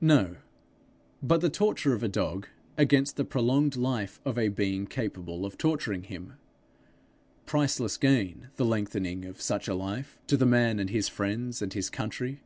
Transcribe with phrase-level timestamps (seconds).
[0.00, 0.36] No,
[1.20, 2.46] but the torture of a dog
[2.78, 6.34] against the prolonged life of a being capable of torturing him.
[7.46, 11.72] Priceless gain, the lengthening of such a life, to the man and his friends and
[11.72, 12.42] his country!